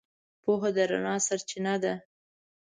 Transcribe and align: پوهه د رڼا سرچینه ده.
پوهه 0.43 0.69
د 0.75 0.77
رڼا 0.91 1.15
سرچینه 1.27 1.75
ده. 1.83 1.93